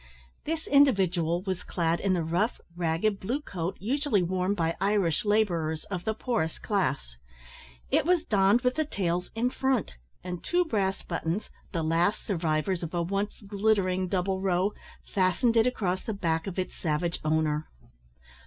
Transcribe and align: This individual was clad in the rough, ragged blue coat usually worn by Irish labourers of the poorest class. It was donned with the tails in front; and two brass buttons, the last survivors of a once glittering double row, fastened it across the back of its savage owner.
This 0.45 0.65
individual 0.65 1.43
was 1.43 1.61
clad 1.61 1.99
in 1.99 2.13
the 2.13 2.23
rough, 2.23 2.59
ragged 2.75 3.19
blue 3.19 3.39
coat 3.39 3.77
usually 3.79 4.23
worn 4.23 4.55
by 4.55 4.75
Irish 4.81 5.25
labourers 5.25 5.83
of 5.91 6.05
the 6.05 6.15
poorest 6.15 6.63
class. 6.63 7.17
It 7.91 8.03
was 8.03 8.23
donned 8.23 8.61
with 8.61 8.73
the 8.73 8.83
tails 8.85 9.29
in 9.35 9.51
front; 9.51 9.93
and 10.23 10.43
two 10.43 10.65
brass 10.65 11.03
buttons, 11.03 11.51
the 11.71 11.83
last 11.83 12.25
survivors 12.25 12.81
of 12.81 12.95
a 12.95 13.03
once 13.03 13.41
glittering 13.41 14.07
double 14.07 14.41
row, 14.41 14.73
fastened 15.05 15.55
it 15.55 15.67
across 15.67 16.01
the 16.03 16.13
back 16.15 16.47
of 16.47 16.57
its 16.57 16.73
savage 16.75 17.19
owner. 17.23 17.67